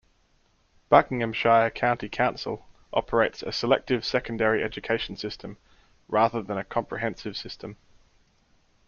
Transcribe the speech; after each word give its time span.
Buckinghamshire 0.89 1.69
County 1.69 2.09
Council 2.09 2.65
operates 2.91 3.43
a 3.43 3.51
selective 3.51 4.03
secondary 4.03 4.63
education 4.63 5.15
system, 5.15 5.57
rather 6.07 6.41
than 6.41 6.57
a 6.57 6.63
comprehensive 6.63 7.37
system. 7.37 7.77